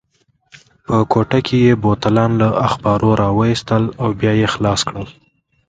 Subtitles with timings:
[0.85, 5.07] په کوټه کې یې بوتلان له اخبارو راوایستل او بیا یې خلاص کړل.